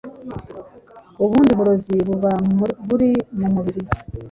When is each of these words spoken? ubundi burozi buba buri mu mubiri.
ubundi 1.23 1.51
burozi 1.59 1.95
buba 2.07 2.31
buri 2.87 3.09
mu 3.39 3.47
mubiri. 3.55 3.81